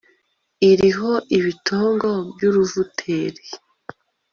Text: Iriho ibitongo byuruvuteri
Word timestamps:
Iriho 0.69 1.11
ibitongo 1.37 2.09
byuruvuteri 2.35 3.45